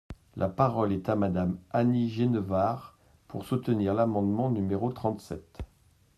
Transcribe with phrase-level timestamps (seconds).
[0.35, 5.59] La parole est à Madame Annie Genevard, pour soutenir l’amendement numéro trente-sept.